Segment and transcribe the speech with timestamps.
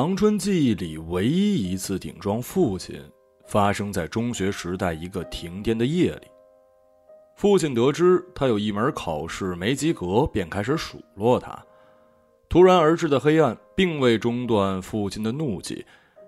[0.00, 3.02] 长春记忆里唯一一次顶撞父亲，
[3.48, 6.28] 发生在中学时代一个停电的夜里。
[7.34, 11.60] 父亲得知他有一门考试没及格，便开始数落他。
[12.48, 15.84] 突然而至的黑暗并未中断父亲的怒气，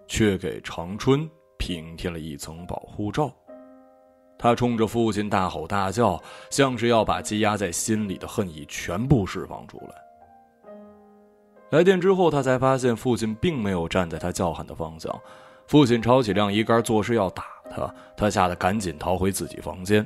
[0.08, 3.32] 却给长春平添了一层保护罩。
[4.36, 10.09] 他冲着父亲大吼大叫，像是要把积压在心里的恨意全部释放出来。
[11.70, 15.12] 来电之后，他才发现父亲并没有站在他叫喊的方向。
[15.66, 17.92] 父亲抄起晾衣杆，作势要打他。
[18.16, 20.04] 他吓得赶紧逃回自己房间。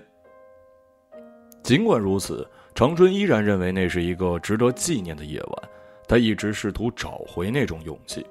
[1.63, 5.71] 尽管如此，长春依然认为那是一个值得纪念的夜晚。
[6.07, 8.27] 他一直试图找回那种勇气。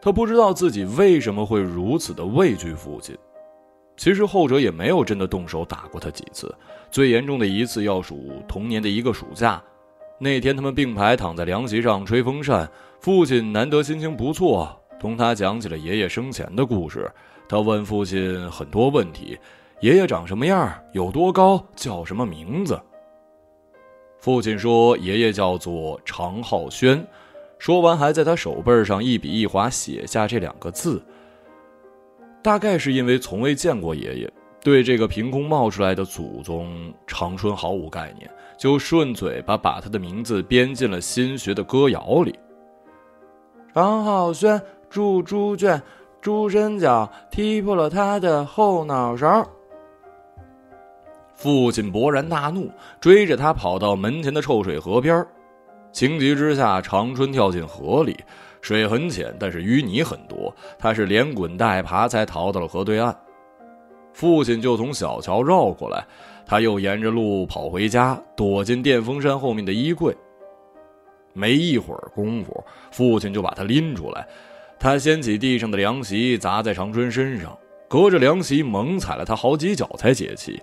[0.00, 3.18] 他不知道自己为什么会如此的畏惧父亲。
[3.96, 6.54] 其实后者也没有真的动手打过他几次。
[6.92, 9.60] 最严重的一次要数童年的一个暑假。
[10.22, 12.70] 那天，他们并排躺在凉席上吹风扇。
[13.00, 17.10] 父亲难得心情不错，同他讲起了爷爷生前的故事。
[17.48, 19.36] 他问父亲很多问题：
[19.80, 20.72] 爷爷长什么样？
[20.92, 21.60] 有多高？
[21.74, 22.80] 叫什么名字？
[24.20, 27.04] 父亲说：“爷爷叫做常浩轩。”
[27.58, 31.02] 说完，还在他手背上一笔一划写下这两个字。
[32.40, 34.32] 大概是因为从未见过爷爷。
[34.62, 42.38] 对这个凭空冒出来的祖宗，长春毫无概念，就顺嘴巴把他的名字编进了新学的歌谣里。
[43.74, 45.82] 常浩轩住猪圈，
[46.20, 49.44] 猪身脚踢破了他的后脑勺。
[51.34, 55.26] 父亲勃然大怒，追着他跑到门前的臭水河边
[55.90, 58.16] 情急之下，长春跳进河里，
[58.60, 63.12] 水很浅，但是淤泥很多，他是连滚带爬才逃到了河对岸。
[64.12, 66.04] 父亲就从小桥绕过来，
[66.46, 70.14] 他又沿着路跑回家，躲进电风扇后面的衣柜。
[71.32, 74.26] 没一会儿功夫，父亲就把他拎出来，
[74.78, 77.56] 他掀起地上的凉席砸在长春身上，
[77.88, 80.60] 隔着凉席猛踩了他好几脚才解气。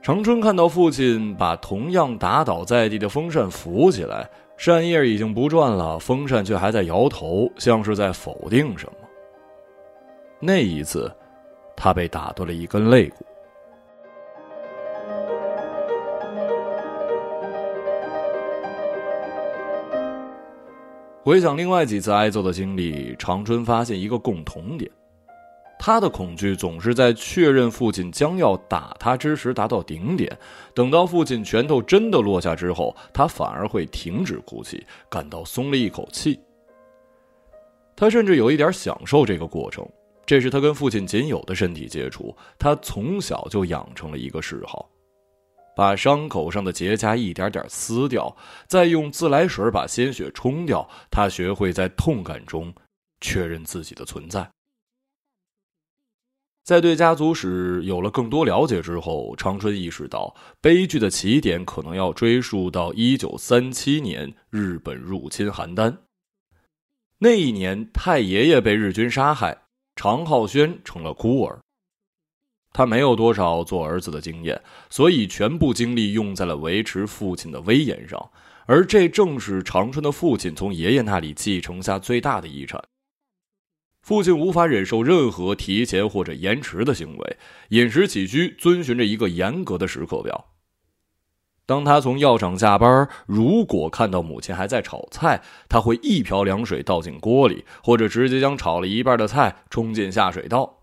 [0.00, 8.92] 长春看到父亲把同样打倒在地的风扇扶起来，扇叶已经不转了，风扇却还在摇头，像是在否定什么。
[10.38, 11.12] 那一次。
[11.82, 13.24] 他被打断了一根肋骨。
[21.22, 24.90] 回想另外几次挨揍的经历，长春发现一个共同点：
[25.78, 30.36] 他的恐惧总是在确认父亲将要打他之时达到顶点，
[30.74, 36.38] 等到父亲拳头真的落下之后，他反而会停止哭泣，感到松了一口气。
[37.96, 39.88] 他甚至有一点享受这个过程。
[40.30, 44.88] 这是他跟父亲仅有的身体接触，他从小就养成了一个嗜好，
[45.74, 48.36] 把伤口上的结痂一点点撕掉，
[48.68, 50.88] 再用自来水把鲜血冲掉。
[51.10, 52.72] 他学会在痛感中
[53.20, 54.48] 确认自己的存在。
[56.62, 65.96] 在对家族史有了更多了解之后，长春意识到悲剧的起点可能要追溯到一九三七年日本入侵邯郸。
[67.18, 69.62] 那一年，太爷爷被日军杀害。
[70.00, 71.60] 常浩轩成了孤儿，
[72.72, 78.30] 他没有多少做儿子的经验，所以全部精力用在了维持父亲的威严上，
[78.64, 82.82] 而这正是长春的父亲从爷爷那里继承下最大的遗产。
[84.00, 87.36] 父亲无法忍受任何提前或者延迟的行为，
[87.68, 90.49] 饮食起居遵循着一个严格的时刻表。
[91.70, 100.80] 当他从药厂下班，如果看到母亲还在炒菜，他会一瓢凉水倒进锅里，或者直接将炒了一半的菜冲进下水道。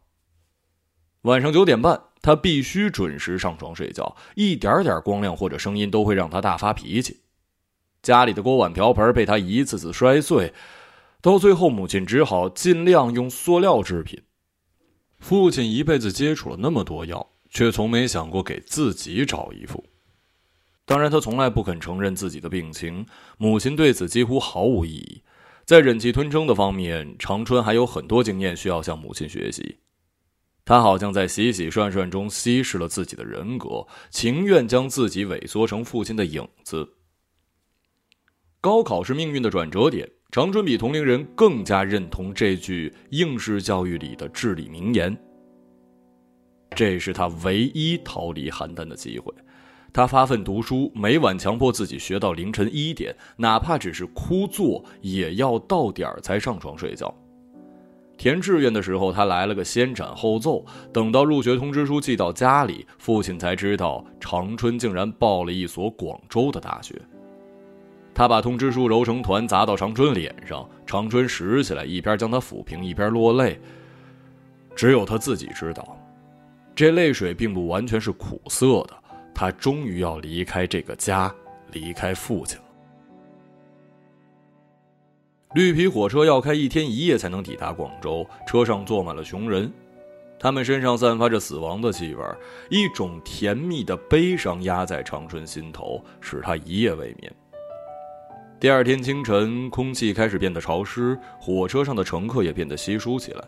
[1.23, 7.17] 晚上九点半，他必须准时上床睡觉，一点点光亮或者声音都会让他大发脾气。
[8.01, 10.53] 家里的锅碗瓢盆被他一次次摔碎，
[11.21, 14.23] 到最后，母亲只好尽量用塑料制品。
[15.19, 19.83] 父亲一辈子接触了那么多药，却从没想过给自己找一副。
[20.87, 23.05] 当然，他从来不肯承认自己的病情。
[23.37, 25.21] 母亲对此几乎毫无异议。
[25.65, 29.79] 在忍气吞声的方面，长春还有很多经验需要向母亲学习。
[30.63, 36.87] 他好像在洗洗涮涮中稀释了自己的人格，情愿将自己萎缩成父亲的影子。
[38.61, 40.09] 高考是命运的转折点。
[40.31, 45.17] 长春比同龄人更加认同这句应试教育里的至理名言。
[46.75, 49.33] 这是他唯一逃离邯郸的机会。
[49.97, 57.11] 他发奋读书，每晚强迫自己学到凌晨一点，哪怕只是枯坐，也要到点儿才上床睡觉。
[58.15, 60.63] 填志愿的时候，他来了个先斩后奏。
[60.93, 66.93] 等到入学通知书寄到家里，父亲才知道长春竟然报了一所广州的大学。
[68.13, 73.59] 他把通知书揉成团砸到长春脸上，长春拾起来，一边将他抚平，一边落泪。
[74.75, 75.97] 只有他自己知道，
[76.75, 78.93] 这泪水并不完全是苦涩的。
[79.37, 81.31] 他终于要离开这个家，
[81.71, 82.63] 离开父亲了。
[85.53, 89.71] 绿皮火车要开一天一夜才能抵达广州，车上坐满了穷人，
[90.39, 92.23] 他们身上散发着死亡的气味，
[92.71, 97.31] 一种甜蜜的悲伤压在长春心头，使他一夜未眠。
[98.59, 103.43] 第二天清晨，空气开始变得潮湿，火车上的乘客也变得稀疏起来。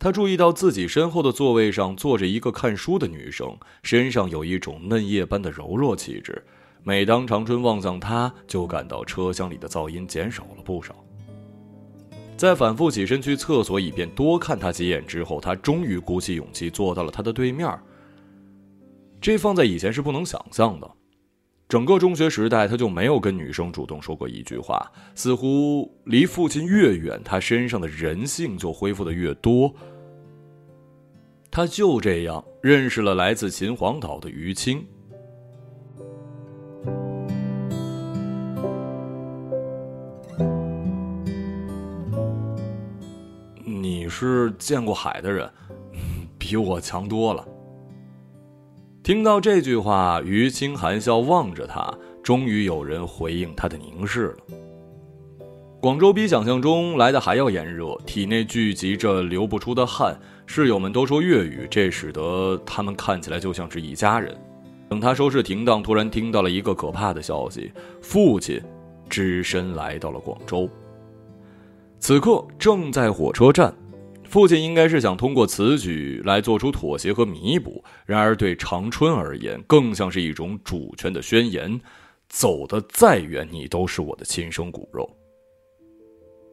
[0.00, 6.42] 他注意到自己身后的座位上坐着一个看书的女生，身上有一种嫩叶般的柔弱气质。
[6.82, 10.96] 每当长春望向她，就感到车厢里的噪音减少了不少。
[12.34, 17.78] 在反复起身去厕所以便多看她几眼之后，他终于鼓起勇气坐到了她的对面。
[19.20, 20.90] 这放在以前是不能想象的。
[21.70, 24.90] 整个中学时代，他就没有跟女生主动说过一句话。
[25.14, 29.72] 似乎离父亲越远，他身上的人性就恢复的越多。
[31.48, 34.84] 他就这样认识了来自秦皇岛的于青。
[43.64, 45.48] 你是见过海的人，
[46.36, 47.46] 比我强多了。
[49.02, 51.92] 听到这句话，于青含笑望着他，
[52.22, 54.36] 终于有人回应他的凝视了。
[55.80, 60.14] 广州比想象中来的还要炎热，体内聚集着流不出的汗。
[60.44, 64.36] 室友们都说粤语，这使得他们看起来就像是一家人。
[64.90, 68.60] 等他收拾停当，突然听到了一个可怕的消息：父亲
[69.08, 70.68] 只身来到了广州。
[71.98, 73.74] 此刻正在火车站。
[74.30, 81.80] 父亲应该是想通过此举来做出妥协和弥补，然而对长春而言，更像是一种主权的宣言。
[82.28, 85.10] 走得再远，你都是我的亲生骨肉。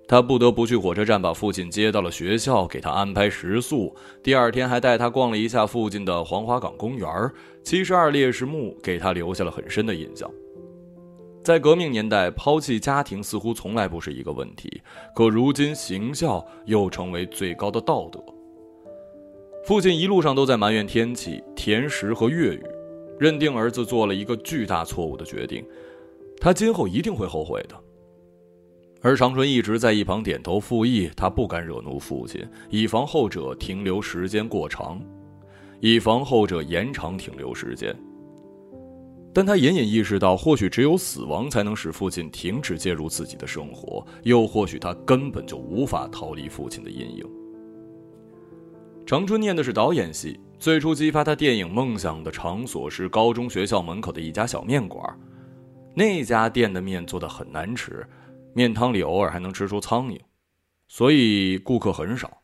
[0.07, 3.95] 他不得不去火车站把父亲接到了学校，给他安排食宿。
[4.23, 7.07] 第二天还带他逛了一下附近的黄花岗公园
[7.63, 10.27] 七十二烈士墓给他留下了很深的印象。
[11.47, 14.81] 在革命年代，抛弃家庭似乎从来不是一个问题，
[15.15, 18.21] 可如今行孝又成为最高的道德。
[19.65, 22.63] 父亲一路上都在埋怨天气、甜食和粤语，
[23.17, 25.65] 认定儿子做了一个巨大错误的决定，
[26.38, 27.75] 他今后一定会后悔的。
[29.01, 35.01] 而长春一直在一旁点头附议，他不敢惹怒父亲，以防后者停留时间过长，
[35.79, 37.97] 以防后者延长停留时间。
[39.33, 47.24] 但他隐隐意识到，或许只有死亡才能使父亲停止介入自己的生活，又或许他根本就无法逃离父亲的阴影。
[49.06, 55.18] 长春念的是导演系，最初激发他电影梦想的场所是高中学校门口的一家小面馆，
[55.94, 58.06] 那家店的面做的很难吃，
[58.53, 60.19] 面汤里偶尔还能吃出苍蝇，
[60.88, 62.36] 所以顾客很少。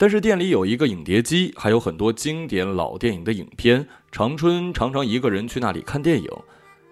[0.00, 3.84] 但是店里有一个影碟机，还有很多经典老电影的影片。
[4.12, 6.30] 长春常常一个人去那里看电影，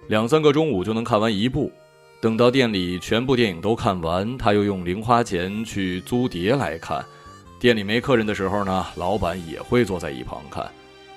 [0.09, 1.71] 两三个中午就能看完一部。
[2.21, 7.05] 等到店里全部电影都看完，他又用零花钱去租碟来看。
[7.61, 10.69] 店里没客人的时候呢，老板也会坐在一旁看。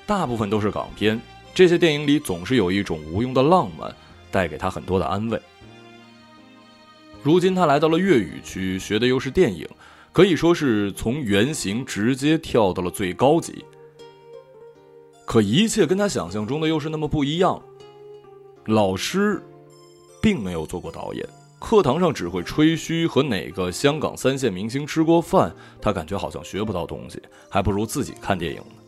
[0.05, 1.19] 大部分都是港片，
[1.55, 3.91] 这些电影里总是有一种无用的浪漫，
[4.29, 5.41] 带给他很多的安慰。
[7.23, 9.67] 如今他来到了粤语区，学的又是电影。
[10.19, 13.63] 可以说是从原型直接跳到了最高级，
[15.25, 17.63] 可一切跟他想象中的又是那么不一样。
[18.65, 19.41] 老师
[20.21, 21.25] 并没有做过导演，
[21.57, 28.83] 课堂上只会吹嘘和哪个香港三线明星吃过饭，他感觉好像学不到东西，还不如自己看电影呢。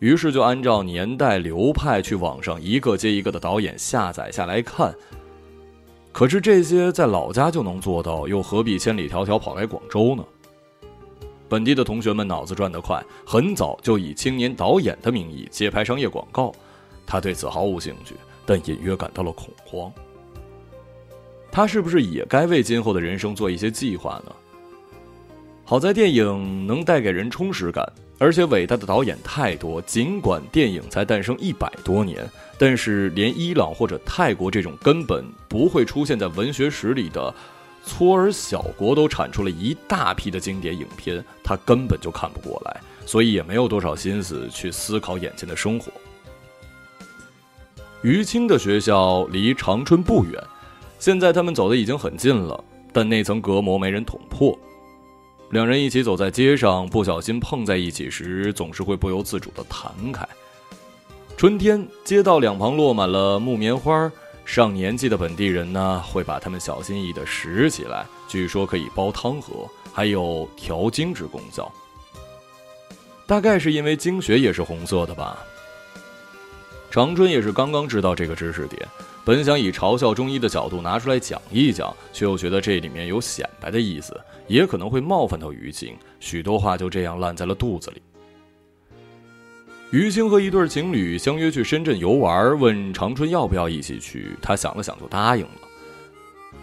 [0.00, 4.92] 于是就按照年代流派去网上一个接一个的导演下载下来看。
[6.10, 10.24] 可是这些在老家就能做到，又何必千里迢迢跑来广州呢？
[11.48, 16.52] 本地的同学们脑子转得快，很早就以青年导演的名义接拍商业广告。
[17.06, 18.14] 他对此毫无兴趣，
[18.46, 19.92] 但隐约感到了恐慌。
[21.52, 24.32] 他是不是也该为今后的人生做一些计划呢？
[25.64, 27.86] 好在电影能带给人充实感，
[28.18, 29.80] 而且伟大的导演太多。
[29.82, 37.32] 尽管电影才诞生一百多年，但是连伊朗或者泰国这种根本不会出现在文学史里的。
[37.86, 45.92] 搓儿小国都产出了一大批的经典影片，他根本就看不过来，所以也没有多少心思去思考眼前的生活。
[48.02, 50.42] 于青的学校离长春不远，
[50.98, 52.62] 现在他们走的已经很近了，
[52.92, 54.58] 但那层隔膜没人捅破。
[55.50, 60.26] 两人一起走在街上，不小心碰在一起时，总是会不由自主的弹开。
[61.36, 64.10] 春天，街道两旁落满了木棉花。
[64.44, 71.70] 上年纪的本地人呢，会把它们小心翼翼地拾起来，据说可以煲汤喝，还有调经之功效。
[73.26, 75.38] 大概是因为经血也是红色的吧。
[76.90, 78.86] 长春也是刚刚知道这个知识点，
[79.24, 84.14] 本想以嘲笑中医的角度拿出来讲一讲，却又觉得这里面有显摆的意思，
[84.46, 88.02] 也可能会冒犯到于青，许多话就这样烂在了肚子里。
[89.94, 95.60] 于青和一对情侣相约去深圳游玩，问长春要不要一起去，他想了想就答应了。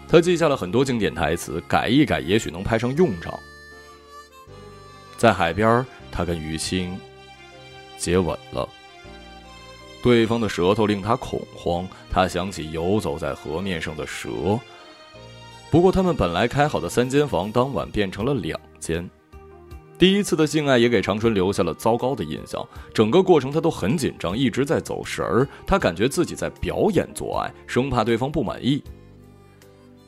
[0.06, 3.40] 他记下了很多经典台词，改一改也许能派上用场。
[5.16, 6.94] 在海边，他跟于青
[7.96, 8.68] 接吻了。
[10.02, 14.28] 对方的舌头令他恐慌，他想起游走在河面上的蛇。
[15.70, 19.08] 不过，他们本来开好的三间房，当晚变成了两间。
[20.02, 22.60] 第一次的性爱也给长春留下了糟糕的印象，
[22.92, 25.46] 整个过程他都很紧张，一直在走神儿。
[25.64, 28.82] 他感觉自己在表演做爱，生怕对方不满意。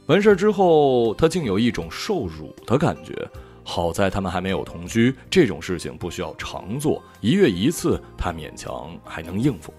[0.06, 3.16] 完事儿之后，他竟有一种受辱的感觉。
[3.62, 9.72] 好在他们还没有同居，这种事情不需要常做，一月一次，他勉强还能应付。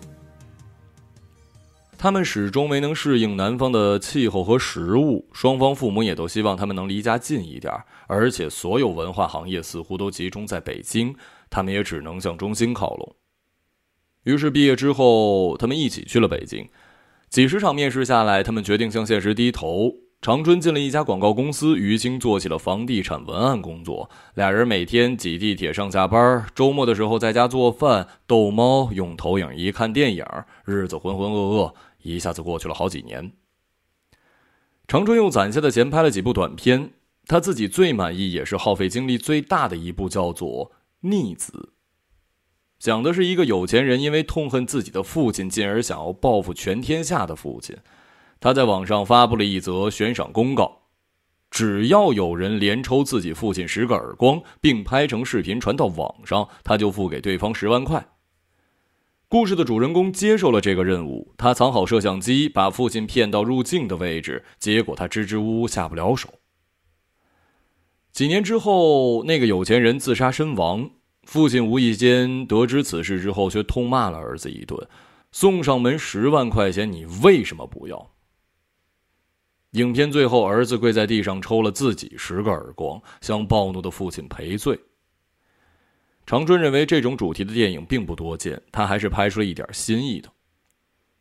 [1.98, 7.74] 他们始终没能适应南方的气候和食物，双方父母也都希望他们能离家近一点，
[8.08, 11.16] 而且所有文化行业似乎都集中在北京，
[11.50, 13.16] 他们也只能向中心靠拢。
[14.24, 16.68] 于是毕业之后，他们一起去了北京，
[17.30, 20.04] 几十场面试下来，他们决定向现实低头。
[20.25, 24.10] 长春进了一家广告公司，于青做起了房地产文案工作。
[24.34, 30.25] 俩人每天挤地铁上下班，周末的时候在家做饭、逗猫、用投影仪看电影，
[30.65, 33.34] 日子浑浑噩噩，一下子过去了好几年。
[34.88, 36.89] 长春用攒下的钱拍了几部短片，
[37.27, 40.50] 他自己最满意也是耗费精力最大的一部，叫做
[41.01, 41.51] 《逆子》，
[42.79, 47.77] 讲的是一个有钱人因为痛恨自己的父亲，进而想要报复全天下的父亲。
[48.39, 50.82] 他在网上发布了一则悬赏公告，
[51.50, 58.06] 只要有人连抽自己父亲十个耳光，并拍成视频传到网上，他就付给对方十万块。
[59.27, 66.30] 故事的主人公接受了这个任务，他藏好摄像机，把父亲骗到入镜的位置，结果他支支吾吾下不了手。
[68.12, 70.92] 几年之后，那个有钱人自杀身亡，
[71.24, 74.88] 父亲无意间得知此事之后，却痛骂了儿子一顿，
[75.32, 78.12] 送上门十万块钱，你为什么不要？
[79.75, 84.79] 影片最后，儿子跪在地上抽了自己十个耳光，向暴怒的父亲赔罪。
[86.25, 90.29] 长春认为这种主题的电影并不多见，他还是拍出了一点新意的。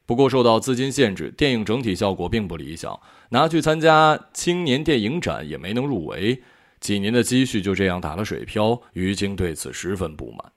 [0.06, 2.98] 不过受到资金限制，电影整体效果并不理想，
[3.30, 6.40] 拿去参加青年电影展也没能入围，
[6.78, 8.80] 几年的积蓄就这样打了水漂。
[8.92, 10.53] 于晶对此十分不满。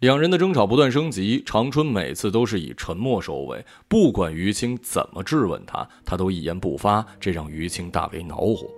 [0.00, 3.64] 两人的争吵不断升级，长春每次都是以沉默收尾。
[3.88, 8.68] 不管于青怎么质问他，他都一言不发，这让于青大为恼火。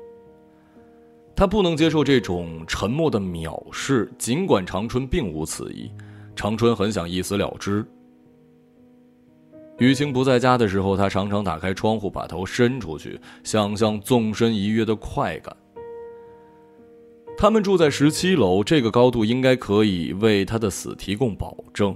[1.35, 5.91] 他不能接受这种沉默的藐视，尽管长春并无此意。
[6.37, 7.85] 长春很想一死了之。
[9.79, 15.55] 于青不在家的时候，他常常打开窗户，把头伸出去，想象纵身一跃的快感。
[17.39, 21.95] 他们住在十七楼，这个高度应该可以为他的死提供保证。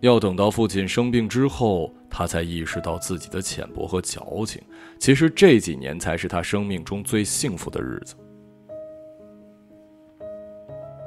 [0.00, 4.62] 要等到父亲生病之后，他才意识到自己的浅薄和矫情。
[4.98, 8.14] 其实这几年才是他生命中最幸福的日子。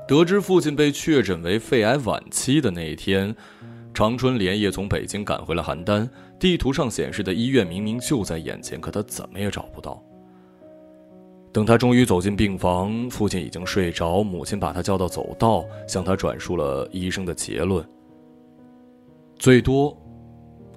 [0.08, 3.34] 得知父亲被确诊为肺癌晚期的那一天，
[3.94, 6.10] 长春连夜从北京赶回了邯郸。
[6.40, 10.04] 地图上显示的医院明明就在眼前，可他怎么也找不到。
[11.54, 14.24] 等他终于走进病房，父亲已经睡着。
[14.24, 17.86] 母亲把他叫到走道，向他转述了医生的结论：
[19.36, 19.96] 最多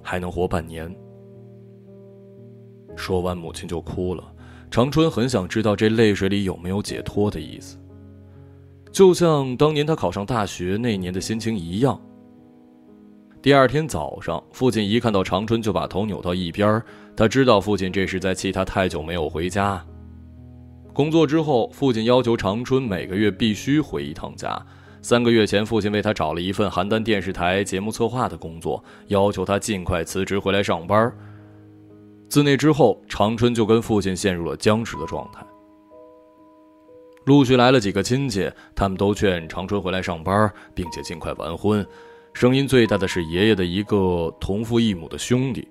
[0.01, 0.93] 还能活半年。
[2.97, 4.23] 说完，母亲就哭了。
[4.69, 7.77] 长春很想知道这泪水里有没有解脱的意思，
[8.91, 11.97] 就像当年他考上大学那年的心情一样。
[13.41, 16.83] 第二天早上，父亲一看到长春就把头扭到一边，
[17.15, 19.85] 他知道父亲这是在气他太久没有回家。
[20.95, 24.57] 工作之后，父亲要求长春每个月必须回一趟家。
[25.01, 31.11] 三个月前，父亲为他找了一份邯郸电视台节目策划的工作，要求他尽快辞职回来上班。
[32.29, 35.45] 自那之后，长春就跟父亲陷入了僵持的状态。
[37.25, 41.85] 陆续来了几个亲戚，他们都劝长春回来上班，并且尽快完婚。
[42.33, 45.67] 声音最大的是爷爷的一个同父异母的兄弟。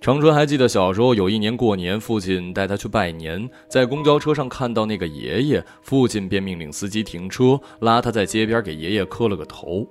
[0.00, 9.86] 长春还记得小时候有一年过年，父亲带他去拜年，在公交车上看到那个爷爷，父亲便命令司机停车，拉他在街边给爷爷磕了个头。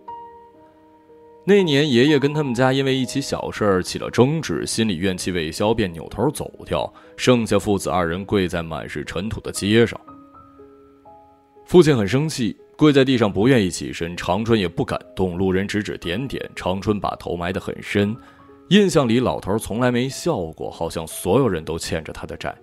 [1.47, 9.99] 那年，爷爷跟他们家因为一起小事儿起了争执，心里怨气未消，便扭头走掉，剩下父子二人跪在满是尘土的街上。
[11.65, 15.37] 父亲很生气，跪在地上不愿意起身，长春也不敢动。
[15.37, 18.15] 路人指指点点，长春把头埋得很深。
[18.69, 22.55] 印象里，老头从来没笑过，好像所有人都欠着他的债。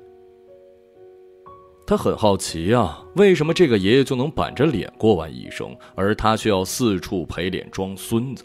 [1.87, 8.45] 他很好奇啊，为什么这个爷爷就能板着脸过完一生，而他却要四处赔脸装孙子？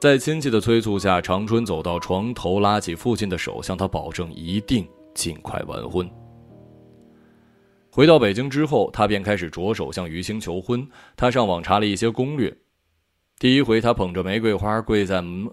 [0.00, 6.08] 在亲戚的催促下，长春走到床头，拉起父亲的手，向他保证一定尽快完婚。
[7.90, 10.86] 回到北京之后，他便开始着手向于青求婚。
[11.16, 12.56] 他上网查了一些攻略。
[13.38, 15.48] 第一回，他捧着玫瑰花跪在门；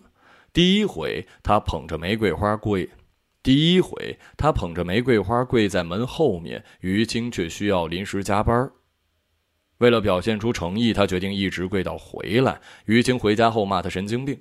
[0.56, 2.88] 第一回，他捧着玫瑰花跪；
[3.44, 8.72] 第一回，他捧着玫瑰花跪在门后面，于青却需要临时加班。
[9.80, 12.62] 为了表现出诚意，他决定一直跪到回来。
[12.86, 14.40] 于青回家后骂他神经病。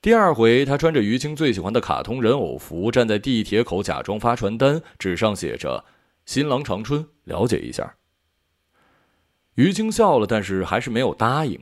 [0.00, 5.84] 第二回，他穿着于青最喜欢的卡通人偶服，站在地铁口假装发传单，纸上写着
[6.26, 7.96] “新郎长春，了解一下”。
[9.56, 11.60] 于青笑了，但是还是没有答应。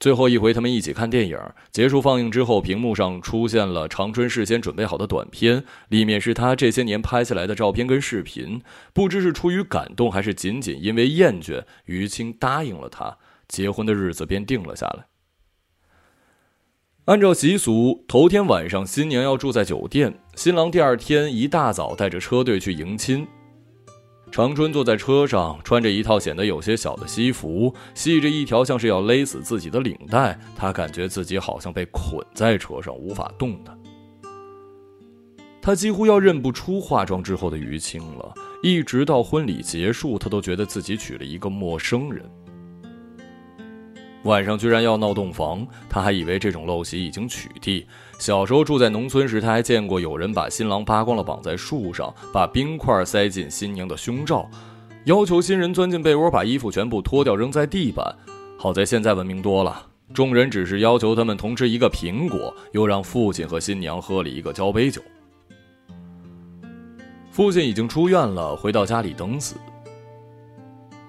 [0.00, 1.38] 最后一回，他们一起看电影。
[1.70, 8.62] 结束放映之后，屏幕上出现了长春事先准备好的短片，里面是他这些年拍下来的照片跟视频。
[8.94, 15.04] 不知是出于感动，还是仅仅因为厌倦，于青答应了他，结婚的日子便定了下来。
[17.04, 23.26] 按照习俗，头天晚上新娘要住在酒店，新郎第二天一大早带着车队去迎亲。
[24.30, 30.38] 长春坐在车上，穿着一套显得有些小的西服，系着一条像是要勒死自己的领带。
[30.56, 33.76] 他感觉自己好像被捆在车上，无法动弹。
[35.60, 38.32] 他几乎要认不出化妆之后的于青了。
[38.62, 42.24] 一直到婚礼结束，他都觉得自己娶了一个陌生人。
[44.24, 47.84] 晚上居然要闹洞房，他还以为这种陋习已经取缔。
[48.20, 54.46] 小时候住在农村时，他还见过有人把新郎扒光了绑在树上，把冰块塞进新娘的胸罩，
[55.06, 58.14] 要求新人钻进被窝把衣服全部脱掉扔在地板。
[58.58, 65.00] 好在现在文明多了，众人只是要求他们同吃一个苹果，又让父亲和新娘喝了一个交杯酒。
[67.30, 69.56] 父亲已经出院了，回到家里等死。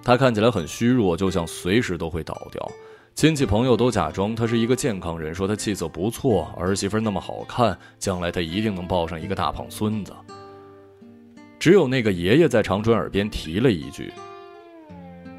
[0.02, 2.72] 他看起来很虚弱，就像随时都会倒掉。
[3.14, 10.12] 亲戚朋友都假装他是一个健康人，说他气色不错，儿媳妇那么好看，将来他一定能抱上一个大胖孙子。
[11.60, 14.12] 只有那个爷爷在长春耳边提了一句：“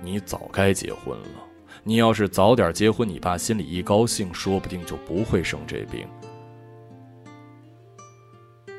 [0.00, 1.42] 你早该结婚了，
[1.82, 6.06] 你要是早点结婚，你爸心里一高兴，说不定就不会生这病。”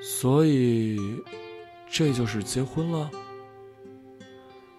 [0.02, 0.98] 所以，
[1.90, 3.12] 这就是结婚了。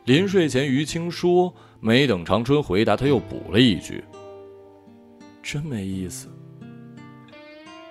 [0.05, 1.53] 临睡前，于青说。
[1.87, 4.03] 没等长春回答，他又补了一句
[5.45, 6.29] ：“真没意思。”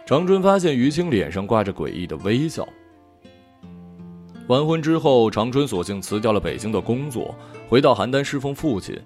[0.04, 2.68] 长春发现于青脸上挂着诡异的微笑。
[4.48, 7.36] 完婚之后，长春索性辞掉了北京的工作，
[7.70, 9.00] 回到邯郸侍奉父亲，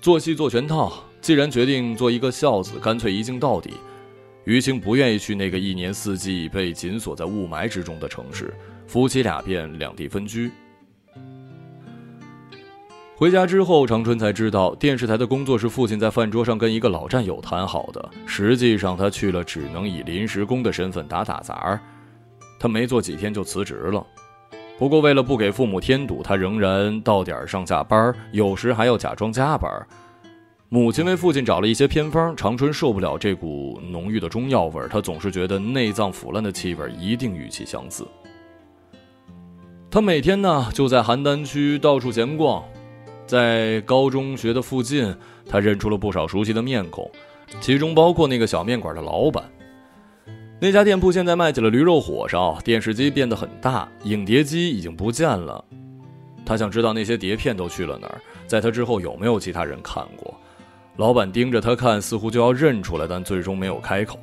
[0.00, 0.92] 做戏做全套。
[1.20, 3.74] 既然决定做一个孝子，干脆一镜到底。
[4.44, 8.52] 于青不愿意去那个一年四季被紧锁在雾霾之中的城市，
[8.88, 10.50] 夫妻俩便两地分居。
[13.22, 18.10] 回家之后，长春才知道电视台的工作是父亲在饭桌上跟一个老战友谈好的。
[18.26, 21.78] 实际上，他去了只能以临时工的身份打打杂儿。
[22.58, 24.04] 他没做几天就辞职了。
[24.76, 29.70] 不过，为了不给父母添堵，他仍然到点上下班，有时还要假装加班。
[30.68, 38.04] 母亲为父亲找了一些偏方，长春受不了这股浓郁的中药味儿，他总是觉得内脏腐烂的气味一定与其相似。
[39.88, 42.64] 他每天呢就在邯郸区到处闲逛。
[43.32, 45.16] 在高中学的附近，
[45.48, 47.10] 他认出了不少熟悉的面孔，
[47.62, 49.42] 其中包括那个小面馆的老板。
[50.60, 55.64] 那家店铺现在卖起了驴肉火烧，电视机变得很大，影碟机已经不见了。
[56.44, 60.38] 他想知道那些碟片都去了哪儿，在他之后有没有其他人看过。
[60.98, 64.18] 老板盯着他看，似乎就要认出来，但最终没有开口。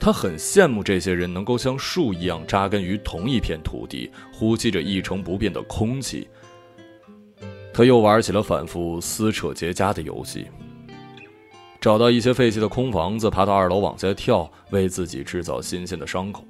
[0.00, 6.28] 他很羡慕这些人能够像树一样扎根于同一片土地，呼吸着一成不变的空气。
[7.76, 10.46] 他又玩起了反复撕扯结痂的游戏，
[11.78, 16.42] 找到一些废弃的空房子，爬到二楼往下跳，为自己制造新鲜的伤口。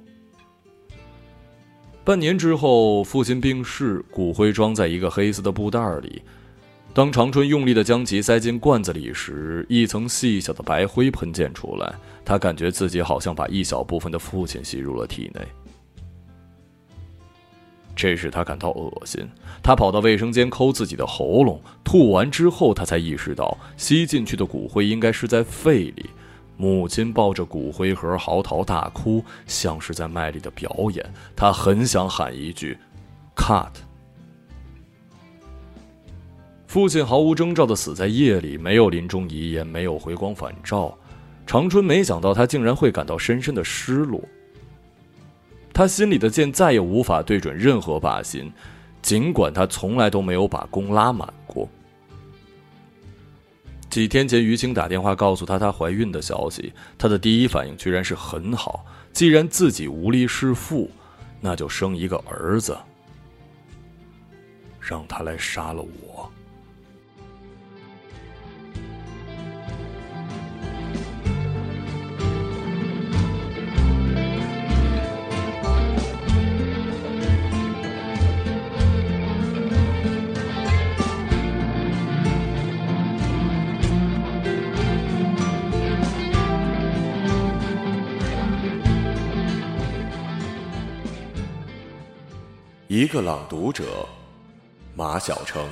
[2.05, 6.21] 半年之后，父亲病逝，骨灰装在一个黑色的布袋里。
[6.93, 15.41] 当长春用力的将其塞进罐子里时，一层细小的白灰喷溅出来，他感觉自己好像把一小部分的父亲吸入了体内。
[17.97, 19.27] 这使他感到恶心。
[19.61, 26.05] 他跑到卫生间抠自己的喉咙，吐完之后，他才意识到吸进去的骨灰应该是在肺里。
[26.55, 31.05] 母亲抱着骨灰盒嚎啕大哭，像是在卖力的表演。
[31.35, 32.77] 他很想喊一句
[33.35, 33.69] “cut”。
[36.65, 40.97] 父亲毫无征兆的死在夜里，没有临终遗言，没有回光返照。
[41.45, 44.21] 长春没想到他竟然会感到深深的失落。
[45.77, 48.51] 他心里的剑再也无法对准任何靶心，
[48.99, 51.69] 尽管他从来都没有把弓拉满过。
[53.87, 58.83] 几天前，于青打电话告诉他她怀孕的消息，他的第一反应居然是很好。
[59.13, 60.89] 既然自己无力弑父，
[61.39, 62.75] 那就生一个儿子，
[64.79, 66.27] 让他来杀了我。
[92.89, 94.07] 一个朗读者，
[94.95, 95.67] 马晓成。